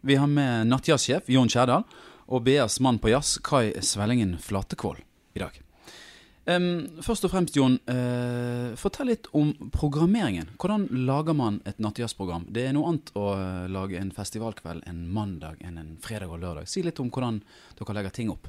[0.00, 1.82] Vi har med nattjazzsjef Jon Kjerdal
[2.30, 5.00] og BAs mann på jazz Kai Svellingen Flatekvål,
[5.34, 5.56] i dag.
[6.48, 10.52] Um, først og fremst, Jon, uh, fortell litt om programmeringen.
[10.54, 12.46] Hvordan lager man et nattjazzprogram?
[12.54, 16.40] Det er noe annet å eh, lage en festivalkveld en mandag enn en fredag og
[16.44, 16.70] lørdag.
[16.70, 17.42] Si litt om hvordan
[17.80, 18.46] dere legger ting opp.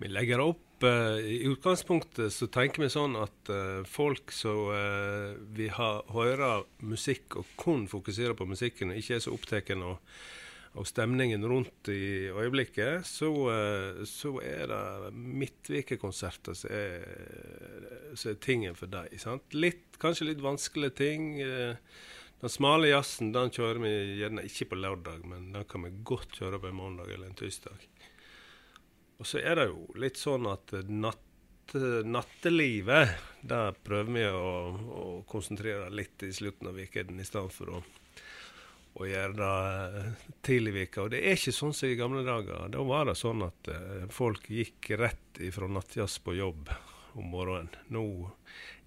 [0.00, 5.38] Vi legger opp uh, I utgangspunktet så tenker vi sånn at uh, folk som uh,
[5.54, 9.98] vil ha, høre musikk og kun fokusere på musikken, ikke er så opptatt av
[10.78, 17.06] av stemningen rundt i øyeblikket, så, eh, så er det Midtvikekonserter som er,
[18.14, 19.16] er tingen for deg.
[19.18, 19.50] Sant?
[19.54, 21.40] Litt, kanskje litt vanskelige ting.
[21.42, 21.74] eh,
[22.40, 23.90] Den smale jazzen den kjører vi
[24.22, 27.36] gjerne ikke på lørdag, men den kan vi godt kjøre på en mandag eller en
[27.36, 27.82] tirsdag.
[29.20, 31.74] Og så er det jo litt sånn at natt,
[32.08, 33.12] nattelivet,
[33.44, 37.82] der prøver vi å, å konsentrere litt i slutten av uken i stedet for å,
[38.98, 40.04] å gjøre det
[40.46, 41.04] tidlig i uka.
[41.04, 42.66] Og det er ikke sånn som i gamle dager.
[42.72, 46.72] Da var det sånn at eh, folk gikk rett ifra nattjazz på jobb
[47.18, 47.70] om morgenen.
[47.94, 48.04] Nå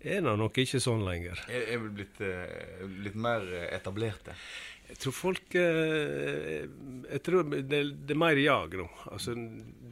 [0.04, 1.40] er det nok ikke sånn lenger.
[1.48, 4.36] Er, vi blitt eh, litt mer eh, etablerte?
[4.84, 6.66] Jeg tror folk eh,
[7.08, 8.88] Jeg tror det, det er mer jag nå.
[9.10, 9.36] Altså,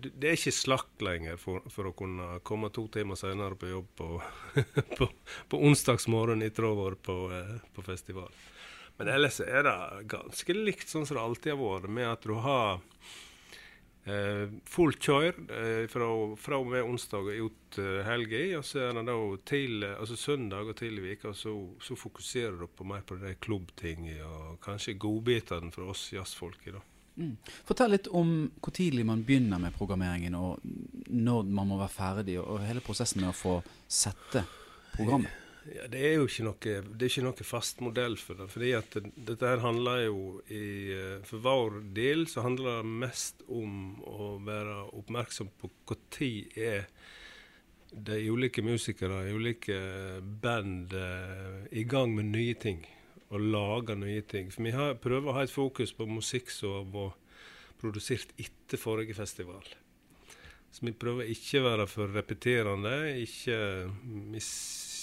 [0.03, 3.87] det er ikke slakt lenger for, for å kunne komme to timer senere på jobb
[3.97, 4.09] på,
[4.97, 5.07] på,
[5.51, 8.35] på onsdagsmorgen etter å ha vært på, eh, på festival.
[9.01, 12.35] Men ellers er det ganske likt sånn som det alltid har vært, med at du
[12.37, 12.83] har
[14.05, 18.43] eh, fullt kjør eh, fra, fra og med onsdag og ut eh, helga.
[18.59, 19.17] Og så er det da
[19.49, 23.33] til, altså søndag og tidlig i uka, så, så fokuserer du på mer på de
[23.41, 26.77] klubbtingene og kanskje godbitene for oss jazzfolket.
[26.77, 26.85] da.
[27.17, 27.35] Mm.
[27.65, 30.61] Fortell litt om hvor tidlig man begynner med programmeringen, og
[31.09, 33.57] når man må være ferdig, og hele prosessen med å få
[33.89, 34.45] sette
[34.93, 35.40] programmet.
[35.69, 36.57] Ja, det er jo ikke noe,
[36.97, 38.47] det er ikke noe fast modell for det.
[38.49, 43.43] fordi at dette her handler jo i, eh, For vår del så handler det mest
[43.47, 46.87] om å være oppmerksom på når er
[47.91, 49.77] de ulike musikere, de ulike
[50.41, 52.87] band eh, i gang med nye ting.
[53.29, 54.49] Og lager nye ting.
[54.51, 57.13] For vi har, prøver å ha et fokus på musikk som var
[57.79, 59.63] produsert etter forrige festival.
[60.71, 63.21] Så vi prøver ikke å være for repeterende.
[63.21, 63.91] ikke...
[64.33, 64.41] Vi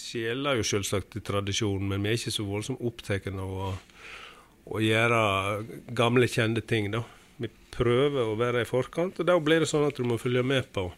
[0.08, 3.72] skjeler jo selvsagt til tradisjonen, men vi er ikke så voldsomt opptatt av å,
[4.72, 5.20] å gjøre
[5.96, 6.90] gamle, kjente ting.
[6.94, 7.04] da.
[7.38, 10.46] Vi prøver å være i forkant, og da blir det sånn at du må følge
[10.46, 10.88] med på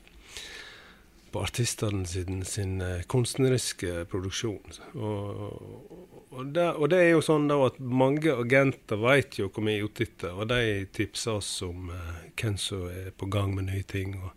[1.31, 4.73] på artistene sin, sin eh, kunstneriske produksjon.
[4.95, 5.53] Og,
[6.31, 9.77] og, det, og, det, er jo sånn da at mange agenter vet jo hvor vi
[9.77, 13.71] er ute etter, og de tipser oss om uh, hvem som er på gang med
[13.71, 14.17] nye ting.
[14.19, 14.35] og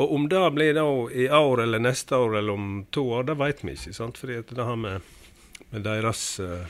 [0.00, 3.36] og om det blir da i år eller neste år eller om to år, det
[3.40, 3.94] vet vi ikke.
[3.96, 4.20] sant?
[4.20, 5.00] Fordi det har med,
[5.70, 6.64] med deres uh,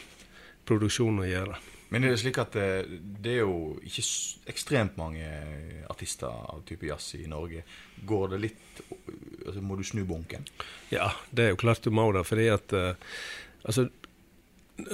[0.67, 1.59] produksjon å gjøre.
[1.91, 2.67] Men er det slik at det,
[3.23, 4.05] det er jo ikke
[4.53, 5.27] ekstremt mange
[5.91, 7.65] artister av type jazz i Norge.
[8.07, 8.83] Går det litt
[9.47, 10.47] altså Må du snu bunken?
[10.93, 12.23] Ja, det er jo klart du må det.
[12.29, 12.93] Fordi at uh,
[13.67, 13.89] altså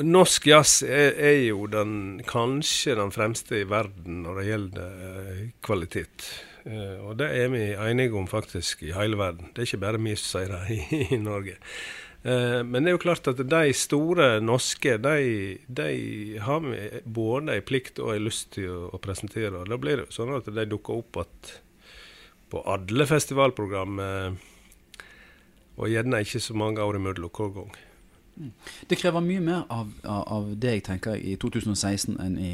[0.03, 5.43] Norsk jazz er, er, jo den, kanskje den fremste i verden når det gjelder uh,
[5.69, 6.31] kvalitet.
[6.67, 9.53] Uh, og det er vi enige om faktisk i hele verden.
[9.55, 11.55] Det er ikke bare vi som sier det i, i Norge.
[12.27, 15.15] Uh, men det er jo klart at de store norske, de,
[15.69, 19.55] de har vi både en plikt og en lyst til å, presentere.
[19.61, 21.55] Og da blir det jo sånn at de dukker opp at
[22.51, 23.97] på alle festivalprogram,
[25.77, 27.73] og gjerne ikke så mange år imellom hver gang.
[28.87, 32.53] Det krever mye mer av, av, av det jeg tenker i 2016 enn i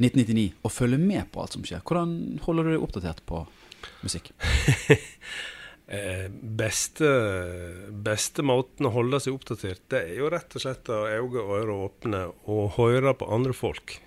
[0.00, 1.82] 1999 og følge med på alt som skjer.
[1.84, 3.42] Hvordan holder du deg oppdatert på
[4.00, 4.30] musikk?
[5.98, 7.10] eh, beste,
[8.08, 11.44] beste måten å holde seg oppdatert, det er jo rett og slett å ha øyne
[11.44, 13.98] og ører åpne og høre på andre folk.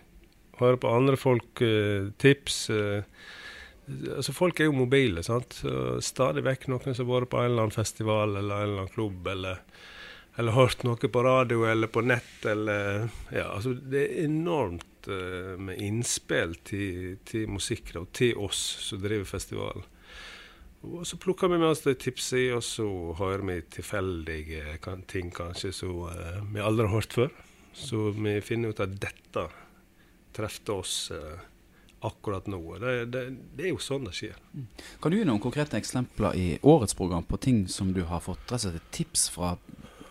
[0.59, 2.69] Høre på andre folk, eh, tips.
[2.73, 3.03] eh,
[4.17, 5.23] altså Folk er jo mobile.
[5.23, 5.61] sant?
[6.01, 8.95] Stadig vekk noen som har vært på en eller annen festival eller en eller annen
[8.95, 9.61] klubb, eller,
[10.39, 12.45] eller hørt noe på radio eller på nett.
[12.45, 18.61] eller ja, altså Det er enormt eh, med innspill til, til musikere og til oss
[18.87, 19.85] som driver festivalen.
[20.83, 22.85] Og så plukker vi med oss de tipsene og så
[23.15, 24.77] hører vi tilfeldige
[25.07, 27.31] ting kanskje som eh, vi aldri har hørt før.
[27.73, 29.47] Så vi finner ut at dette
[30.35, 31.39] treffer oss eh,
[32.03, 32.59] akkurat nå.
[32.83, 33.23] Det, det,
[33.55, 34.35] det er jo sånn det skjer.
[35.01, 38.51] Kan du gi noen konkrete eksempler i årets program på ting som du har fått
[38.51, 39.55] rett tips fra,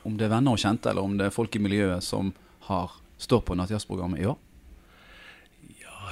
[0.09, 2.33] om det er venner og kjente, eller om det er folk i miljøet som
[2.71, 4.41] har, står på nattjazzprogrammet i år?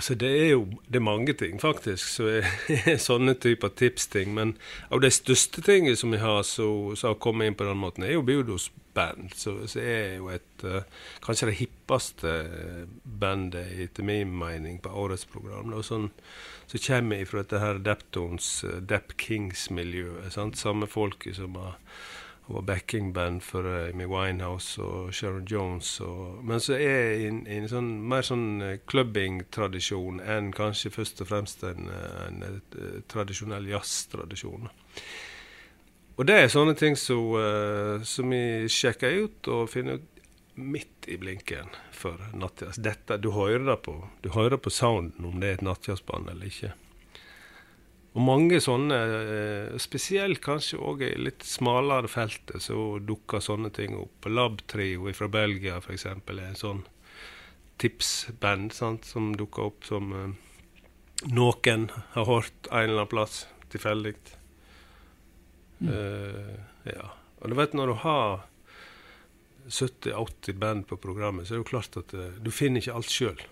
[0.01, 4.31] Altså, det er jo det er mange ting, faktisk, som så er sånne typer tipsting.
[4.33, 4.55] Men
[4.89, 8.15] av de største tingene som vi har som har kommet inn på den måten, er
[8.15, 9.35] jo Biodos band.
[9.37, 10.81] Så, er jo et uh,
[11.21, 12.33] kanskje det hippeste
[13.05, 15.77] bandet, etter min mening, på årets program.
[15.77, 16.09] Og sånn,
[16.71, 20.33] så kommer jeg fra dette her Deptons, uh, Dep Kings-miljøet.
[20.33, 21.85] Samme folket som har hun
[22.51, 25.93] var backingband for Amy Winehouse og Sharon Jones.
[26.05, 31.25] Og, men så er jeg i en sånn, mer sånn uh, clubbing-tradisjon enn kanskje først
[31.25, 31.91] og fremst en,
[32.27, 34.71] en, en uh, tradisjonell jazztradisjon.
[36.21, 40.21] Og det er sånne ting som uh, som vi sjekker ut og finner ut
[40.61, 42.77] midt i blinken for nattjazz.
[42.83, 46.75] Dette, du hører det på, på sounden om det er et nattjazzband eller ikke.
[48.11, 53.95] Og mange sånne, eh, spesielt kanskje òg i litt smalere feltet, så dukker sånne ting
[53.95, 54.27] opp.
[54.27, 56.07] Lab-trio fra Belgia f.eks.
[56.07, 56.83] er en sånn
[57.79, 60.35] tipsband sant, som dukker opp som eh,
[61.31, 64.17] noen har hørt en eller annen plass tilfeldig.
[65.81, 66.55] Eh,
[66.91, 67.11] ja.
[67.41, 68.43] Og du vet når du har
[69.71, 73.13] 70-80 band på programmet, så er det jo klart at uh, du finner ikke alt
[73.13, 73.43] sjøl.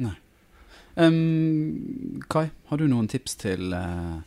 [0.00, 0.14] Nei.
[0.96, 4.18] Um, Kai, har du noen tips til uh,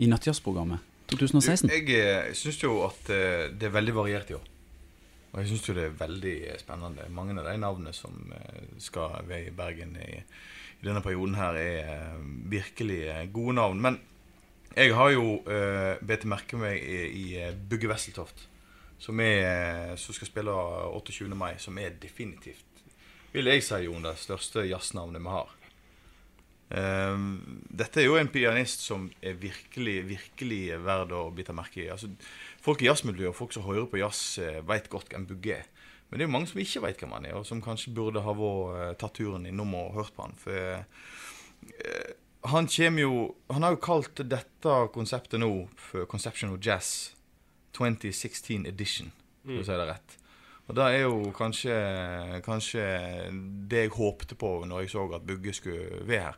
[0.00, 1.68] i nattjazzprogrammet 2016?
[1.68, 4.46] Du, jeg jeg syns jo at eh, det er veldig variert i år.
[5.32, 7.08] Og jeg syns jo det er veldig spennende.
[7.14, 11.58] Mange av de navnene som eh, skal være i Bergen i, i denne perioden her,
[11.58, 13.82] er eh, virkelig eh, gode navn.
[13.82, 13.98] Men
[14.76, 18.44] jeg har jo uh, bedt merke meg i, i eh, Bugge Wesseltoft,
[19.02, 20.54] som, er, eh, som skal spille
[20.94, 21.26] 28.
[21.34, 22.84] mai, som er definitivt,
[23.32, 25.50] vil jeg si, Jon, det største jazznavnet vi har.
[26.70, 31.88] Ehm, dette er jo en pianist som er virkelig virkelig verd å bite merke i.
[31.90, 32.12] Altså,
[32.62, 35.68] folk i jazzmiljøet og folk som hører på jazz, uh, veit godt hvem Bugge er.
[36.10, 38.22] Men det er jo mange som ikke veit hvem han er, og som kanskje burde
[38.24, 40.34] ha vært, eh, tatt turen innom og hørt på han.
[40.42, 42.08] For eh,
[42.50, 47.14] han kommer jo Han har jo kalt dette konseptet nå for Conception of Jazz
[47.78, 49.12] 2016 Edition,
[49.44, 50.16] for å si det rett.
[50.70, 51.76] Og det er jo kanskje,
[52.46, 52.82] kanskje
[53.70, 56.36] det jeg håpte på når jeg så at Bugge skulle være her.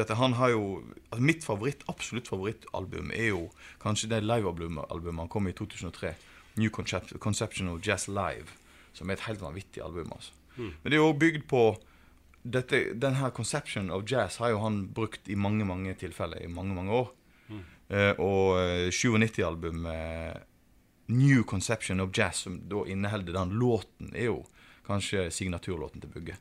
[0.00, 0.62] At han har jo
[1.10, 3.42] altså Mitt favoritt, absolutt favorittalbum er jo
[3.82, 6.14] kanskje det livealbumet han kom i 2003.
[6.56, 8.56] New Concept, Conception of Jazz Live.
[8.96, 10.08] Som er et helt vanvittig album.
[10.12, 10.32] altså.
[10.56, 11.62] Men det er jo bygd på
[12.42, 16.48] dette, den her Conception of Jazz har jo han brukt i mange mange tilfeller i
[16.48, 17.12] mange mange år.
[17.90, 20.42] Eh, og eh, 97-albumet
[21.06, 24.40] New Conception of Jazz, som da inneholder den låten, er jo
[24.86, 26.36] kanskje signaturlåten til Bugge.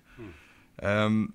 [0.84, 1.34] Um,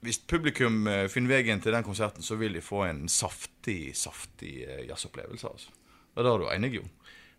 [0.00, 4.62] hvis publikum eh, finner veien til den konserten, så vil de få en saftig, saftig
[4.62, 5.48] eh, jazzopplevelse.
[5.48, 5.74] altså.
[6.14, 6.90] Og det er du enig, Jon?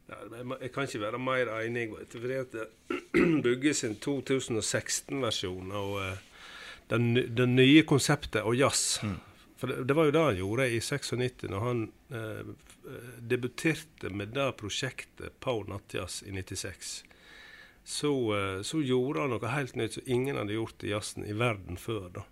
[0.09, 1.89] Jeg kan ikke være mer enig.
[2.11, 2.57] Fordi at
[3.45, 6.43] Bugge sin 2016-versjon av eh,
[6.91, 8.99] den, det nye konseptet og jazz
[9.59, 11.85] For det, det var jo det han gjorde i 96, når han
[12.15, 12.51] eh,
[13.19, 16.91] debuterte med det prosjektet på Nattjazz i 96.
[17.83, 21.35] Så, eh, så gjorde han noe helt nytt som ingen hadde gjort i jazzen i
[21.35, 22.07] verden før.
[22.21, 22.23] da.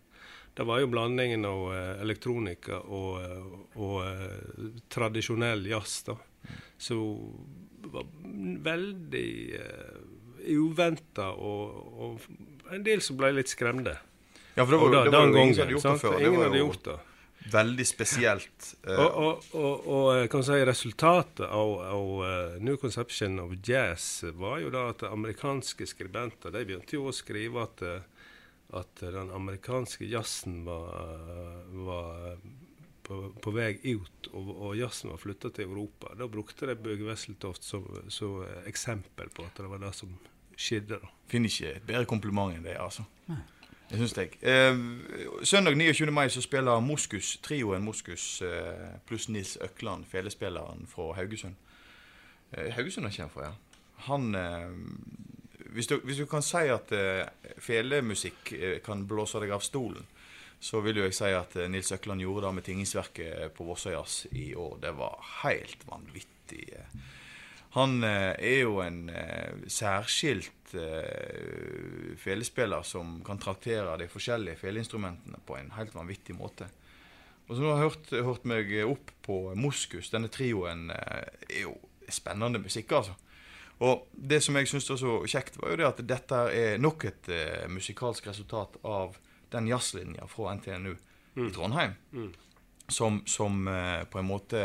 [0.58, 6.00] Det var jo blandingen av eh, elektronika og, eh, og eh, tradisjonell jazz.
[6.08, 6.16] da.
[6.88, 8.08] det var
[8.66, 9.30] veldig
[9.60, 10.00] uh,
[10.48, 13.94] uventa, og, og en del som ble litt skremte.
[14.56, 16.18] Ja, for det var, Og da- det var jo ingen som hadde gjort det før.
[16.20, 16.98] Ingen Det hadde jo gjort det.
[17.52, 18.68] Veldig spesielt.
[18.88, 23.56] Uh, Og, og, og, og eh, kan si resultatet av, av eh, New Conception of
[23.64, 27.84] Jazz var jo da at amerikanske skribenter de begynte jo å skrive at,
[28.78, 31.12] at den amerikanske jazzen var,
[31.88, 32.40] var
[33.08, 36.14] på, på vei ut, og, og jazzen var flytta til Europa.
[36.20, 40.12] Da brukte de Bøge Wesseltoft som, som eksempel på at det var det som
[40.58, 41.00] skjedde.
[41.00, 41.14] da.
[41.32, 43.06] Finner ikke et bedre kompliment enn det, altså.
[43.90, 44.34] Det syns jeg.
[44.42, 44.80] Eh,
[45.44, 46.12] søndag 29.
[46.12, 51.56] mai så spiller Moskus, trioen Moskus eh, pluss Nils Økland, felespilleren fra Haugesund.
[52.52, 53.54] Eh, Haugesund er kjent for, ja.
[54.10, 54.76] Han eh,
[55.72, 60.06] hvis, du, hvis du kan si at uh, felemusikk eh, kan blåse deg av stolen,
[60.60, 64.56] så vil jo jeg si at Nils Økland gjorde det med Tingingsverket på Vossøyas i
[64.58, 64.80] år.
[64.82, 66.64] Det var helt vanvittig.
[67.78, 69.06] Han uh, er jo en
[69.70, 70.54] særskilt
[72.20, 76.68] felespiller som kan traktere de forskjellige feleinstrumentene på en helt vanvittig måte.
[77.48, 80.10] Og så nå har jeg hørt, hørt meg opp på Moskus.
[80.12, 81.72] Denne trioen er jo
[82.12, 83.16] spennende musikk, altså.
[83.86, 87.06] Og det som jeg syns var så kjekt, var jo det at dette er nok
[87.10, 89.18] et uh, musikalsk resultat av
[89.54, 91.46] den jazzlinja fra NTNU mm.
[91.46, 91.94] i Trondheim.
[92.12, 92.32] Mm.
[92.90, 94.64] Som, som uh, på en måte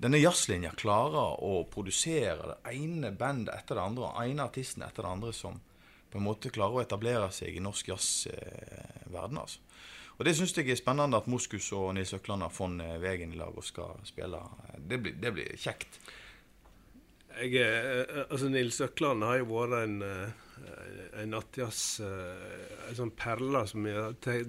[0.00, 5.04] Denne jazzlinja klarer å produsere det ene bandet etter det andre, og ene artisten etter
[5.04, 5.58] det andre, som
[6.10, 9.42] på en måte klarer å etablere seg i norsk jazzverden.
[9.42, 9.60] Altså.
[10.16, 13.38] Og Det syns jeg er spennende at Moskus og Nils Økland har funnet veien i
[13.40, 14.40] lag og skal spille.
[14.76, 16.00] Det blir, det blir kjekt.
[17.40, 23.12] Jeg, eh, altså Nils Økland har jo vært en, eh, en nattjazz eh, En sånn
[23.16, 24.44] perle som jeg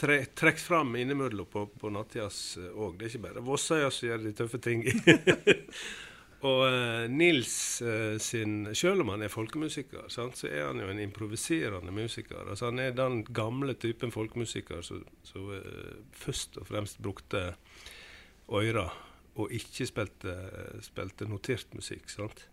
[0.00, 2.98] har trukket fram innimellom på, på nattjazz òg.
[2.98, 4.84] Det er ikke bare Vossøya som gjør de tøffe ting.
[6.48, 10.90] og uh, Nils uh, sin Selv om han er folkemusiker, sant, så er han jo
[10.90, 12.42] en improviserende musiker.
[12.42, 15.04] Altså Han er den gamle typen folkemusiker som,
[15.38, 15.60] uh,
[16.12, 17.54] først og fremst brukte
[18.52, 18.90] øyre
[19.34, 20.34] og ikke spilte,
[20.84, 22.10] spilte notert musikk.
[22.12, 22.44] Sant?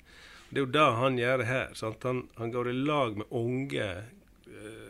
[0.51, 1.75] Det er jo det han gjør her.
[2.03, 4.09] Han, han, går i lag med unge, eh,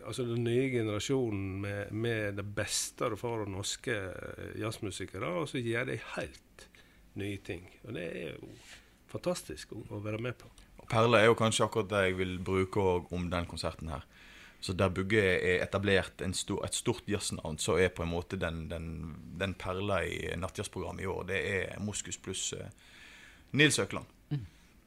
[0.07, 5.49] altså den nye generasjonen, med, med det beste du får av norske eh, jazzmusikere, og
[5.51, 6.67] så gjør de helt
[7.21, 7.67] nye ting.
[7.85, 8.51] Og det er jo
[9.11, 10.51] fantastisk å, å være med på.
[10.91, 12.83] Perle er jo kanskje akkurat det jeg vil bruke
[13.15, 14.03] om den konserten her.
[14.61, 18.67] Så der Bugge er etablert stor, et stort jazznavn, så er på en måte den,
[18.69, 18.89] den,
[19.39, 22.67] den perla i nattjazzprogrammet i år, det er Moskus pluss uh,
[23.57, 24.05] Nils Økland.
[24.29, 24.43] Mm.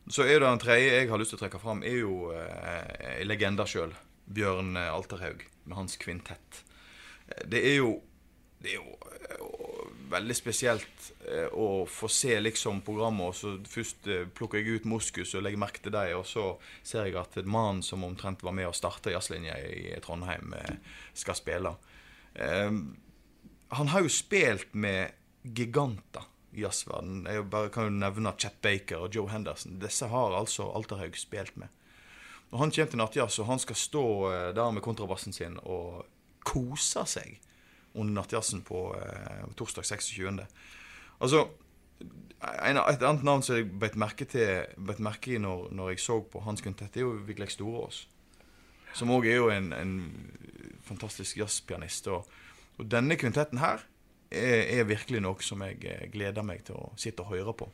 [0.07, 3.25] Så er det den tredje jeg har lyst til å trekke fram, er jo uh,
[3.26, 3.97] legenda sjøl.
[4.25, 6.62] Bjørn Alterhaug med hans kvintett.
[7.45, 7.97] Det er jo,
[8.62, 9.64] det er jo uh,
[10.14, 13.31] veldig spesielt eh, å få se liksom programmet.
[13.31, 16.12] og så Først eh, plukker jeg ut Moskus og legger merke til dem.
[16.19, 16.47] Og så
[16.87, 20.76] ser jeg at mannen som omtrent var med å starte jazzlinja i Trondheim, eh,
[21.14, 21.76] skal spille.
[23.75, 25.12] han har jo spilt med
[25.43, 27.28] giganter i jazzverdenen.
[27.31, 29.78] Jeg bare kan jo nevne Chet Baker og Joe Henderson.
[29.78, 31.71] Disse har altså Alterhaug spilt med.
[32.55, 34.05] Når han kommer til nattjazz, og han skal stå
[34.55, 36.05] der med kontrabassen sin og
[36.47, 37.41] kose seg
[37.95, 40.41] under nattjazzen på eh, torsdag 26.
[41.23, 41.45] Altså,
[42.43, 46.05] en, et annet navn som jeg beit merke, til, bet merke i når, når, jeg
[46.05, 48.05] så på hans kvintett, er jo Vigleik Storås.
[48.95, 49.95] Som òg er jo en, en
[50.87, 52.11] fantastisk jazzpianist.
[52.11, 52.27] Og,
[52.79, 53.83] og, denne kvintetten her
[54.31, 57.71] er, er, virkelig noe som jeg eh, gleder meg til å sitte og høre på.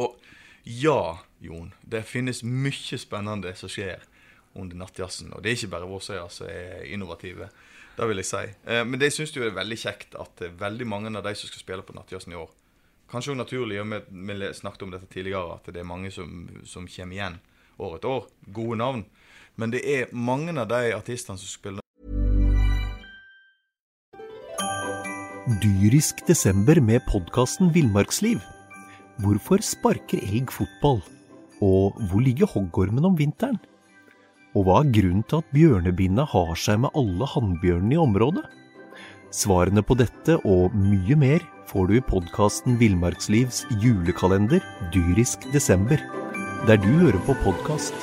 [0.00, 0.16] Og
[0.66, 4.02] ja, Jon, det finnes mye spennende som skjer
[4.58, 5.30] under nattjazzen.
[5.36, 7.48] Og det er ikke bare Våsøya som er innovative.
[7.96, 8.42] Det vil jeg si.
[8.66, 11.62] Eh, men det syns jeg er veldig kjekt at veldig mange av de som skal
[11.62, 12.50] spille på Nattjazzen i år
[13.06, 16.88] Kanskje også naturlig, og vi snakket om dette tidligere, at det er mange som, som
[16.90, 17.36] kommer igjen
[17.78, 18.26] år etter år.
[18.50, 19.04] Gode navn.
[19.54, 21.84] Men det er mange av de artistene som spiller
[25.62, 28.42] Dyrisk desember med podkasten Villmarksliv.
[29.16, 30.98] Hvorfor sparker elg fotball?
[31.64, 33.56] Og hvor ligger hoggormen om vinteren?
[34.52, 38.44] Og hva er grunnen til at bjørnebinna har seg med alle hannbjørnene i området?
[39.32, 44.60] Svarene på dette og mye mer får du i podkasten Villmarkslivs julekalender
[44.92, 45.96] dyrisk desember,
[46.68, 47.96] der du hører på podkast.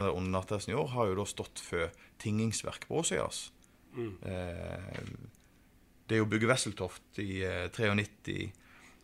[0.00, 1.92] Under Nattesen i år har jo da stått for
[2.24, 3.50] tingingsverk på Åsøyas.
[3.92, 4.12] Mm.
[4.24, 5.33] Eh,
[6.08, 8.50] det er jo Bugge Wesseltoft i eh, 93.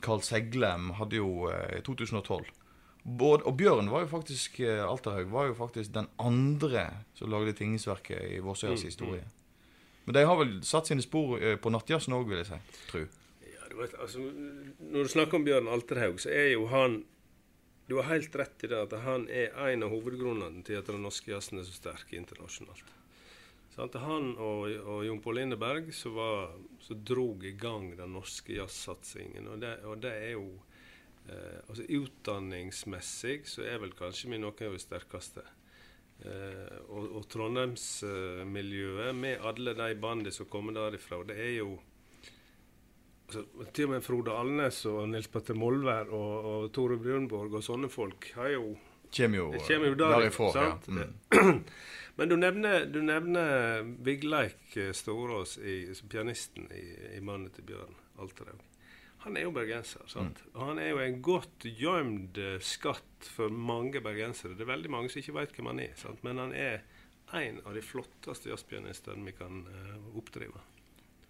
[0.00, 2.48] Carl Seglem hadde jo eh, i 2012
[3.04, 7.54] både, og Bjørn var jo faktisk eh, Alterhaug var jo faktisk den andre som lagde
[7.56, 9.24] Tingesverket i Vårsøyas mm, historie.
[10.04, 12.60] Men de har vel satt sine spor eh, på nattjazzen òg, vil jeg si.
[12.90, 13.00] Tru.
[13.46, 14.26] Ja, du vet, altså,
[14.80, 17.02] når du snakker om Bjørn Alterhaug, så er jo han
[17.90, 21.02] Du har helt rett i det at han er en av hovedgrunnene til at den
[21.02, 22.92] norske jazzen er så sterk internasjonalt.
[23.74, 23.94] Sant?
[24.02, 26.18] Han og, og Jon Pål Lindeberg som,
[27.06, 29.46] drog i gang den norske jazzsatsingen.
[29.52, 30.48] Og, og det er jo
[31.30, 35.44] Eh, altså Utdanningsmessig så er vel kanskje vi noen av de sterkeste.
[36.24, 41.70] Eh, og, og Trondheimsmiljøet, med alle de bandene som kommer derifra, det er jo
[43.28, 47.64] altså, Til og med Frode Alnes og Nils Petter Molvær og, og Tore Brunborg og
[47.64, 48.76] sånne folk har jo
[49.10, 49.46] Kommer jo,
[49.90, 50.50] jo derifra.
[50.54, 50.74] Ja.
[50.86, 51.64] Mm.
[52.20, 55.54] Men du nevner, du nevner Vigleik Storås,
[55.96, 56.84] som pianisten i,
[57.16, 58.60] i 'Mannen til Bjørn', Alterhaug.
[59.24, 60.04] Han er jo bergenser.
[60.08, 60.42] sant?
[60.54, 64.52] Og han er jo en godt gjemt eh, skatt for mange bergensere.
[64.56, 65.94] Det er veldig mange som ikke vet hvem han er.
[66.00, 66.22] sant?
[66.24, 66.80] Men han er
[67.36, 70.60] en av de flotteste jazzpianistene vi kan uh, oppdrive.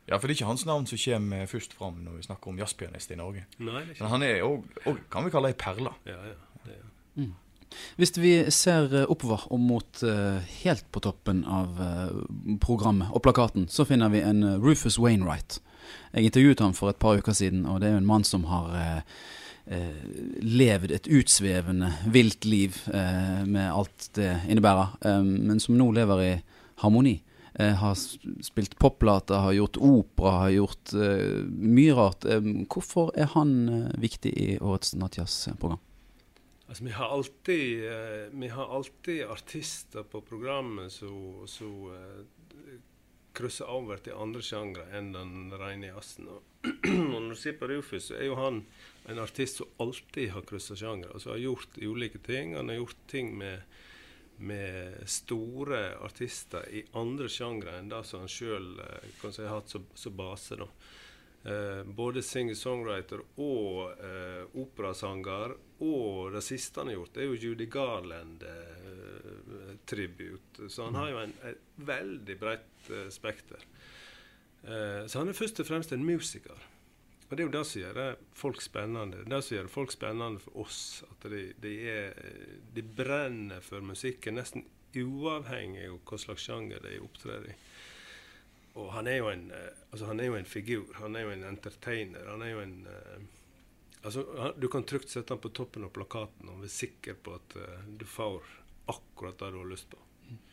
[0.08, 2.58] Ja, for det er ikke hans navn som kommer først fram når vi snakker om
[2.62, 3.44] jazzpianist i Norge.
[3.58, 5.92] Nei, det er ikke Men han er òg, kan vi kalle ei perle.
[6.08, 6.38] Ja, ja.
[6.64, 6.88] Det er.
[7.96, 12.14] Hvis vi ser eh, oppover og mot eh, helt på toppen av eh,
[12.62, 15.60] programmet og plakaten, så finner vi en Rufus Wainwright.
[16.14, 18.46] Jeg intervjuet ham for et par uker siden, og det er jo en mann som
[18.50, 19.02] har
[19.70, 26.30] levd et utsvevende, vilt liv med alt det innebærer, men som nå lever i
[26.82, 27.20] harmoni.
[27.58, 27.94] Har
[28.42, 32.24] spilt popplater, har gjort opera, har gjort eh, mye rart.
[32.24, 35.80] Eh, hvorfor er han eh, viktig i årets Nattjazz-program?
[36.70, 42.20] Altså, vi har alltid, eh, vi har alltid artister på programmet som eh,
[43.32, 46.28] krysser over til andre sjangre enn den rene jazzen.
[47.10, 48.62] Når du ser på Rufus, så er jo han
[49.10, 51.10] en artist som alltid har kryssa sjangre.
[51.10, 52.54] Altså har gjort ulike ting.
[52.54, 53.66] Han har gjort ting med,
[54.38, 58.76] med store artister i andre sjangre enn det som han sjøl
[59.18, 60.62] kan si har hatt som base.
[60.62, 60.70] da.
[61.40, 65.54] Eh, både singer-songwriter og eh, operasanger.
[65.80, 70.68] Og det siste han har gjort, er jo Judy Garland-tribute.
[70.68, 73.60] så han har jo en, et veldig bredt eh, spekter.
[74.64, 76.58] Eh, så han er først og fremst en musiker.
[77.30, 79.24] Og det er jo det som gjør det folk spennende.
[79.24, 82.10] Det som gjør folk spennende for oss, at de, de, er,
[82.74, 84.66] de brenner for musikken nesten
[84.98, 87.54] uavhengig av hva slags sjanger de opptrer i.
[88.78, 90.92] Og han er jo en, eh, altså han er jo en figur.
[91.00, 92.28] Han er jo en entertainer.
[92.30, 93.24] Han er jo en eh,
[94.02, 97.34] altså han, Du kan trygt sette han på toppen av plakaten og være sikker på
[97.40, 98.46] at uh, du får
[98.90, 99.98] akkurat det du har lyst på.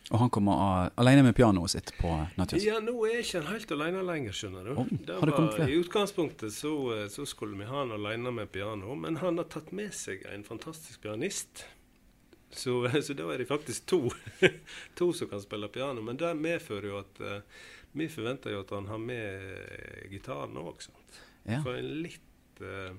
[0.10, 2.10] Og han kommer uh, alene med pianoet sitt på
[2.40, 2.66] Nattjazz.
[2.66, 4.74] Ja, nå er ikke han helt alene lenger, skjønner du.
[4.74, 5.70] Oh, Det har det?
[5.70, 6.74] I utgangspunktet så,
[7.14, 10.48] så skulle vi ha han alene med piano, men han har tatt med seg en
[10.48, 11.68] fantastisk pianist.
[12.50, 14.02] Så, så da er det faktisk to,
[14.98, 16.02] to som kan spille piano.
[16.02, 17.66] Men det medfører jo at eh,
[17.98, 20.86] vi forventer jo at han har med gitaren òg.
[21.48, 21.62] Ja.
[21.64, 22.96] For en litt, eh,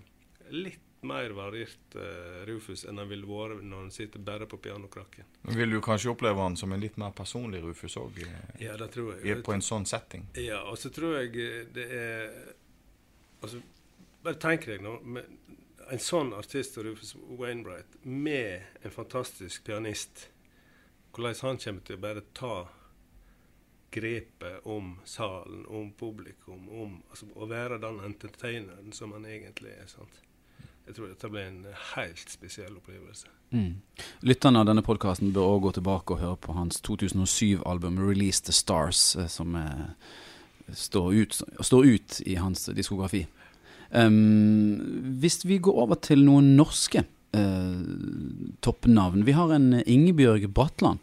[0.55, 5.27] litt mer variert uh, Rufus enn han ville vært når han sitter bare på pianokrakken.
[5.55, 8.19] Vil du kanskje oppleve han som en litt mer personlig Rufus òg,
[8.59, 9.43] Ja, det tror jeg.
[9.47, 10.27] på en sånn setting?
[10.35, 12.33] Ja, og så tror jeg eh, det er
[13.43, 13.63] altså,
[14.25, 14.97] Bare tenk deg nå
[15.89, 20.27] en sånn artist som Rufus Wainwright med en fantastisk pianist.
[21.15, 22.57] Hvordan han kommer til å bare ta
[23.99, 29.87] grepet om salen, om publikum, om altså, å være den entertaineren som han egentlig er.
[29.91, 30.23] sant?
[30.89, 33.29] Jeg tror dette blir en helt spesiell opplevelse.
[33.53, 33.81] Mm.
[34.25, 38.57] Lytterne av denne podkasten bør også gå tilbake og høre på hans 2007-album 'Release the
[38.57, 39.57] Stars', eh, som
[40.73, 43.27] står, ut, står ut i hans diskografi.
[43.91, 47.79] Um, hvis vi går over til noen norske uh,
[48.61, 51.01] toppnavn Vi har en Ingebjørg Bratland.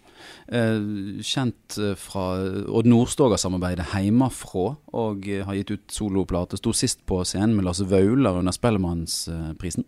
[0.47, 0.79] Eh,
[1.25, 2.25] kjent eh, fra
[2.69, 6.59] Odd Nordstoga-samarbeidet heimafrå, og eh, har gitt ut soloplate.
[6.61, 9.87] Sto sist på scenen med Lasse Vaular under Spellemannsprisen.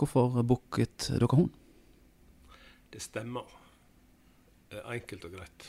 [0.00, 1.50] Hvorfor booket dere hun?
[2.90, 3.48] Det stemmer.
[4.70, 5.66] Er enkelt og greit.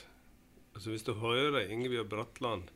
[0.75, 2.69] Altså Hvis du hører Ingebjørg Bratland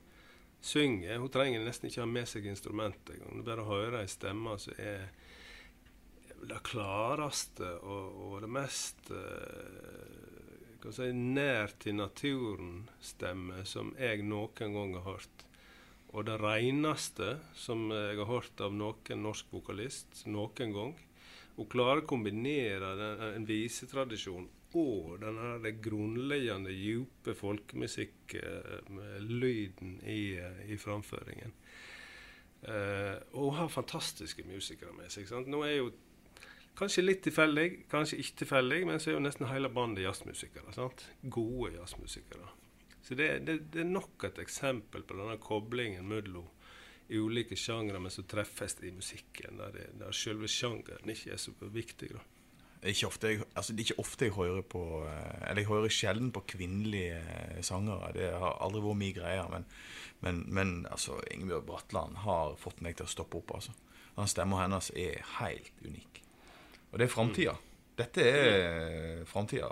[0.66, 3.40] synge Hun trenger nesten ikke ha med seg instrumentet engang.
[3.40, 5.12] Du bare hører ei stemme som er
[6.46, 10.26] det klareste og, og det mest eh,
[10.94, 15.46] si, nær til naturen-stemme som jeg noen gang har hørt.
[16.16, 20.94] Og det reneste som jeg har hørt av noen norsk vokalist noen gang.
[21.56, 30.76] Hun klarer å kombinere den, en visetradisjon og den grunnleggende, dype folkemusikk-lyden i, eh, i
[30.78, 31.54] framføringen.
[32.66, 35.28] Uh, og hun har fantastiske musikere med seg.
[35.30, 35.50] Sant?
[35.52, 35.92] Nå er jo
[36.78, 40.74] kanskje litt tilfeldig, kanskje ikke tilfeldig, men så er jo nesten hele bandet jazzmusikere.
[40.76, 41.06] Sant?
[41.22, 42.52] Gode jazzmusikere.
[43.06, 46.48] Så det, det, det er nok et eksempel på denne koblingen mellom
[47.10, 51.54] ulike sjangre, men som treffes i musikken, der, det, der selve sjangeren ikke er så
[51.62, 52.10] viktig.
[52.16, 52.24] da.
[52.86, 55.94] Ikke ofte jeg, altså det er ikke ofte jeg hører på eh, Eller jeg hører
[55.94, 58.12] sjelden på kvinnelige eh, sangere.
[58.14, 59.46] Det har aldri vært min greie.
[59.54, 59.66] Men,
[60.22, 63.56] men, men altså, Ingebjørg Bratland har fått meg til å stoppe opp.
[63.58, 63.74] altså.
[64.18, 66.25] Den Stemmen hennes er helt unik.
[66.96, 67.54] Og det er framtida.
[68.00, 69.68] Dette er framtida.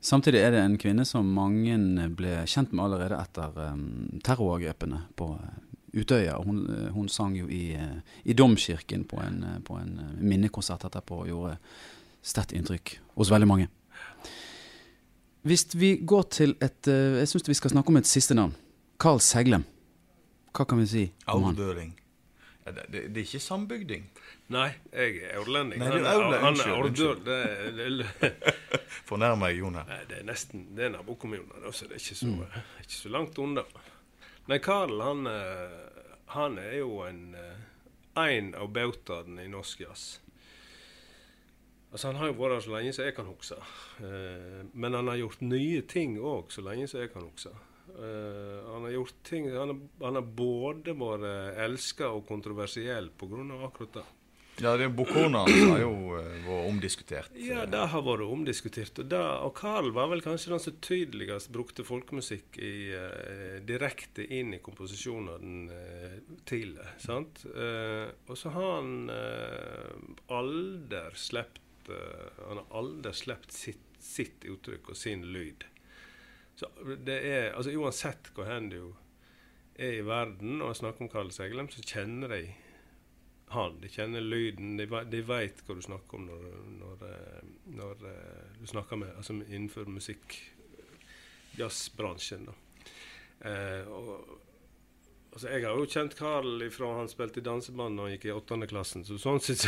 [0.00, 1.76] Samtidig er det en kvinne som mange
[2.16, 3.82] ble kjent med allerede etter um,
[4.24, 5.60] terrorangrepene på eh,
[5.92, 6.38] Utøya.
[6.40, 9.92] Hun, eh, hun sang jo i, eh, i Domkirken på en, på en
[10.24, 11.54] minnekonsert etterpå og gjorde
[12.24, 13.68] sterkt inntrykk hos veldig mange.
[15.44, 18.54] Hvis vi går til et Jeg syns vi skal snakke om et siste navn.
[18.96, 19.66] Carl Seglem.
[20.56, 21.98] Hva kan vi si om han?
[22.64, 24.04] Det, det, det er ikke sambygding.
[24.54, 25.80] Nei, jeg er aurlending.
[25.82, 27.80] Nei, du er Unnskyld, er
[28.28, 28.62] er-
[29.08, 29.88] Fornærmer jeg Jon her.
[29.88, 32.32] Nei, det er nesten Det er nabokommunen, så det er ikke så,
[32.84, 33.64] ikke så langt unna.
[34.48, 37.68] Nei, Karl, han, eh, han er jo en eh,
[38.22, 40.18] en av bautaene i norsk jazz.
[41.92, 43.56] Altså, Han har jo vært her så lenge som jeg kan huske.
[44.04, 47.52] Eh, men han har gjort nye ting òg, så lenge som jeg kan huske.
[47.92, 53.46] Eh, han har gjort ting Han har, både vært elska og kontroversiell pga.
[53.66, 54.08] akkurat det.
[54.60, 57.36] Ja, det Bokhorna har jo eh, vært omdiskutert.
[57.40, 58.98] Ja, det har vært omdiskutert.
[59.00, 64.26] Og, det, og Carl var vel kanskje den som tydeligst brukte folkemusikk i, uh, direkte
[64.28, 66.18] inn i komposisjonene eh,
[66.48, 66.84] tidlig.
[67.00, 67.46] sant?
[67.48, 74.44] Uh, og så har han eh, aldri sluppet eh, Han har aldri sluppet sitt, sitt
[74.44, 75.64] uttrykk og sin lyd.
[76.58, 76.68] Så
[77.04, 78.92] det er, altså Uansett hvor hen du
[79.74, 82.42] er i verden, og snakker om Karl Seglem, så kjenner de
[83.52, 83.78] han.
[83.80, 84.76] De kjenner lyden.
[84.80, 86.44] De, de vet hva du snakker om når,
[86.80, 90.38] når, eh, når eh, du snakker med altså innenfor musikk,
[91.58, 92.48] jazzbransjen.
[92.48, 92.56] da.
[93.50, 93.88] Eh,
[95.32, 98.34] altså jeg har jo kjent Carl fra han spilte i danseband da han gikk i
[98.36, 99.04] åttende klassen.
[99.08, 99.64] Så sånn sett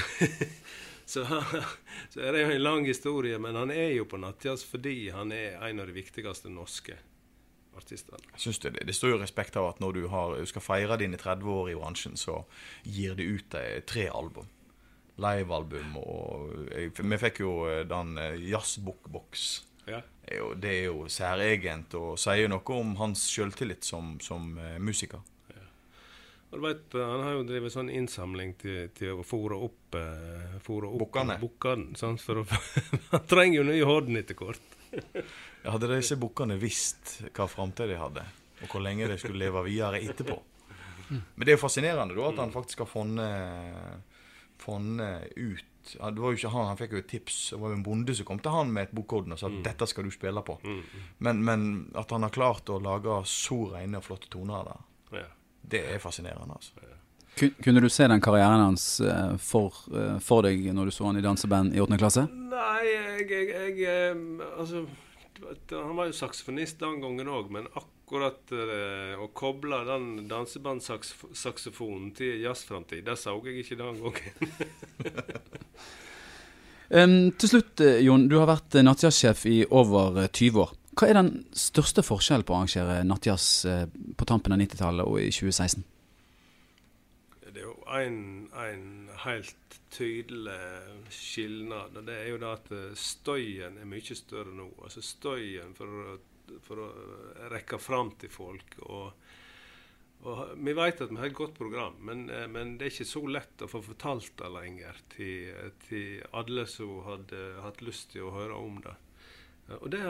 [1.12, 3.40] så, så, er det jo en lang historie.
[3.42, 6.98] Men han er jo på nattjazz fordi han er en av de viktigste norske
[7.74, 8.22] artistene.
[8.36, 10.98] Jeg synes det, det står jo respekt av at når du, har, du skal feire
[11.00, 12.44] dine 30 år i bransjen, så
[12.86, 14.46] gir du ut deg tre album.
[15.20, 19.44] Livealbum og jeg, Vi fikk jo eh, den eh, Jazzbook-boks.
[19.86, 20.00] Ja.
[20.56, 25.20] Det er jo- særegent og sier noe om hans selvtillit som, som eh, musiker.
[26.54, 30.54] Og du vet, Han har jo drevet sånn innsamling til, til å fòre opp, eh,
[30.62, 31.34] opp Bukkene.
[31.42, 31.96] bukkene.
[32.22, 32.46] For å,
[33.14, 34.78] han trenger jo nye horden etter hvert.
[35.66, 38.22] Hadde disse bukkene visst hva framtid de hadde,
[38.62, 40.38] og hvor lenge de skulle leve videre etterpå.
[41.10, 44.14] Men det er jo fascinerende da at han faktisk har funnet,
[44.62, 47.38] funnet ut Det var jo ikke han, han fikk jo et tips.
[47.52, 49.58] Det var jo en bonde som kom til han med et bokorden og sa at
[49.66, 50.54] dette skal du spille på.
[51.18, 51.66] Men, men
[51.98, 54.86] at han har klart å lage så rene og flotte toner der,
[55.18, 55.26] Ja.
[55.70, 56.54] Det er fascinerende.
[56.54, 56.94] altså.
[57.34, 61.18] Kunne du se den karrieren hans eh, for, eh, for deg når du så han
[61.18, 62.28] i danseband i åttende klasse?
[62.30, 64.14] Nei, jeg, jeg, jeg
[64.54, 64.84] Altså,
[65.72, 72.38] han var jo saksofonist den gangen òg, men akkurat eh, å koble den dansebandssaksofonen til
[72.44, 74.54] jazzframtid, det så jeg ikke den gangen.
[77.02, 78.28] um, til slutt, Jon.
[78.30, 80.78] Du har vært nattjazzsjef i over eh, 20 år.
[80.94, 85.18] Hva er den største forskjellen på å arrangere nattjazz eh, på tampen av 90-tallet og
[85.22, 85.82] i 2016?
[87.54, 90.58] Det er jo en, helt tydelig
[91.14, 91.98] skilnad.
[92.06, 94.70] Det er jo det at eh, støyen er mye større nå.
[94.82, 96.20] Altså støyen for
[96.64, 96.90] for å
[97.52, 98.78] rekke fram til folk.
[98.84, 99.12] og
[100.24, 103.04] og vi vet at vi har et godt program, men, eh, men det er ikke
[103.04, 108.24] så lett å få fortalt det lenger til, til alle som hadde hatt lyst til
[108.24, 108.94] å høre om det.
[109.68, 110.00] Og det,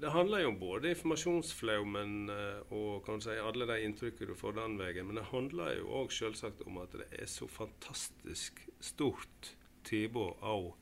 [0.00, 4.56] det handler jo om både informasjonsflaumen eh, og kan si, alle de inntrykkene du får
[4.56, 9.52] den veien, men det handler jo òg selvsagt om at det er så fantastisk stort
[9.88, 10.72] tilbud av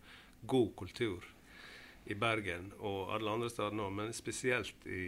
[0.46, 1.26] god kultur
[2.06, 5.02] i Bergen og alle andre steder nå, men spesielt i,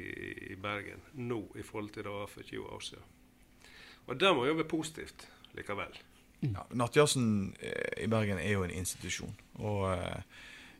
[0.51, 3.15] i Bergen nå i forhold til det var for 20 år siden.
[4.09, 5.95] Og det må jo være positivt likevel.
[6.41, 9.35] Ja, Nattjazzen eh, i Bergen er jo en institusjon.
[9.59, 10.39] Og eh,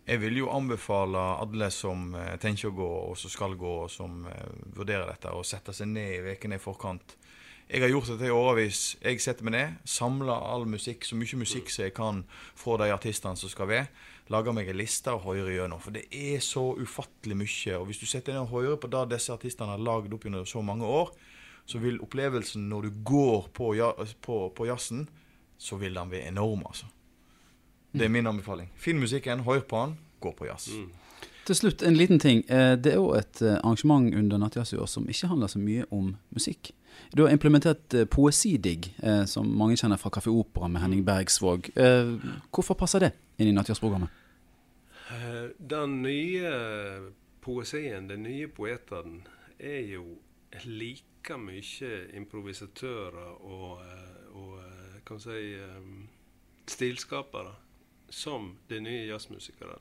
[0.09, 3.91] jeg vil jo anbefale alle som eh, tenker å gå, og som skal gå, og
[3.93, 7.17] som eh, vurderer dette, å sette seg ned i ukene i forkant.
[7.69, 8.83] Jeg har gjort dette i årevis.
[9.03, 12.23] Jeg setter meg ned, samler all musikk, så mye musikk som jeg kan
[12.57, 13.91] fra de artistene som skal være.
[14.33, 15.83] Lager meg en liste og hører gjennom.
[15.85, 17.77] For det er så ufattelig mye.
[17.77, 20.25] Og hvis du setter deg ned og hører på det disse artistene har lagd opp
[20.25, 21.13] gjennom så mange år,
[21.69, 23.75] så vil opplevelsen når du går på,
[24.25, 25.05] på, på jazzen,
[25.61, 26.89] så vil den være enorm, altså.
[27.93, 28.71] Det er min anbefaling.
[28.77, 30.69] Finn musikken, hør på den, gå på jazz.
[31.49, 32.43] Til slutt, en liten ting.
[32.51, 35.59] Eh, Det er jo et eh, arrangement under Nattjazz i år som ikke handler så
[35.59, 36.73] mye om musikk.
[37.17, 38.91] Du har implementert eh, poesidigg,
[39.27, 41.71] som mange kjenner fra Kafé Opera med Henning Bergsvåg.
[41.77, 42.13] Eh,
[42.53, 44.09] Hvorfor passer det inn i Nattjazzprogrammet?
[45.11, 46.53] Eh, Den nye
[47.41, 49.23] poesien, den nye poeten,
[49.59, 50.05] er jo
[50.67, 53.81] like mye improvisatører og,
[54.35, 54.61] og
[55.07, 55.57] kan si
[56.69, 57.55] stilskapere
[58.09, 59.79] som de nye jazzmusikerne.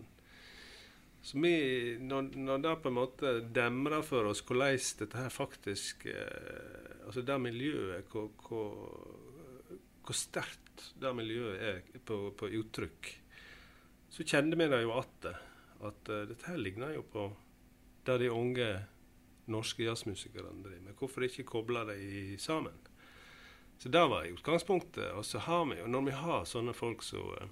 [1.21, 6.05] Så vi, når, når det på en måte demrer for oss hvordan dette her faktisk
[6.07, 13.07] eh, Altså det miljøet, hvor, hvor, hvor sterkt det miljøet er på, på uttrykk,
[14.11, 15.29] så kjente vi det jo att
[15.79, 17.29] at uh, dette her ligner jo på
[18.07, 18.67] det de unge
[19.51, 20.95] norske jazzmusikerne driver med.
[20.99, 22.75] Hvorfor ikke koble de sammen?
[23.77, 25.11] Så det var utgangspunktet.
[25.13, 27.49] Og så har vi jo, når vi har sånne folk som så,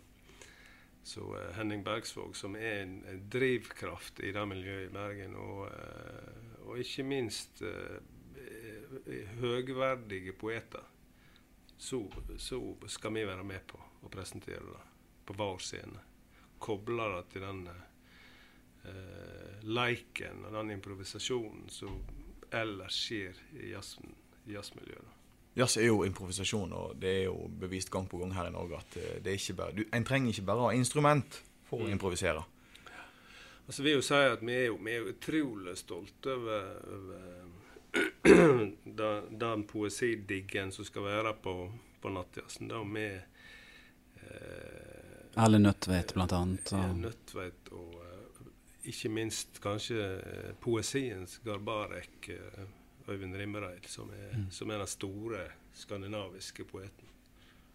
[1.05, 5.67] så uh, Henning Bergsvåg, som er en, en, drivkraft i det miljøet i Bergen, og,
[5.69, 7.99] uh, og ikke minst uh,
[9.37, 10.81] høgverdige poeter,
[11.77, 11.99] så,
[12.41, 14.83] så, skal vi være med på å presentere det
[15.27, 16.01] på vår scene.
[16.61, 17.67] Koble det til den
[19.65, 21.97] leiken og den improvisasjonen som
[22.53, 25.14] ellers skjer i jazzmiljøet.
[25.55, 28.75] Jazz er jo improvisasjon, og det er jo bevist gang på gang her i Norge
[28.81, 31.39] at eh, det er ikke bare, du, en trenger ikke bare ha instrument
[31.69, 31.93] for å mm.
[31.95, 32.43] improvisere.
[33.65, 37.23] Altså, vi, si at vi er jo, vi er jo utrolig stolte over, over
[38.99, 41.55] den, den poesidiggen som skal være på,
[42.03, 42.69] på nattjazzen.
[42.69, 43.15] Da med
[44.21, 46.75] eh, Alle Nødtveit, blant annet.
[46.75, 46.99] Og...
[46.99, 48.49] Nødtveit og uh,
[48.91, 50.03] ikke minst kanskje
[50.61, 52.29] poesiens Garbarek.
[52.35, 54.47] Uh, Øyvind Rimmereid, som mm.
[54.49, 55.41] som er den store
[55.73, 57.09] skandinaviske poeten.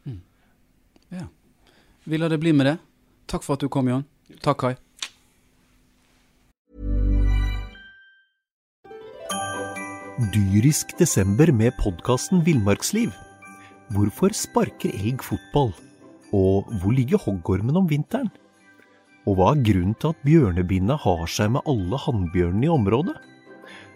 [0.04, 0.20] Mm.
[1.10, 1.26] Ja.
[2.04, 2.78] Vi lar det bli med det.
[3.28, 4.04] Takk for at du kom, Jan.
[4.42, 4.74] Takk, Kai.
[10.34, 13.12] Dyrisk desember med podkasten Villmarksliv.
[13.94, 15.72] Hvorfor sparker elg fotball?
[16.36, 18.28] Og hvor ligger hoggormen om vinteren?
[19.26, 23.16] Og hva er grunnen til at bjørnebinna har seg med alle hannbjørnene i området?